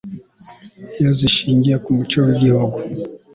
iyo 0.99 1.11
zishingiye 1.19 1.75
ku 1.83 1.89
muco 1.97 2.17
w'igihugu 2.25 2.77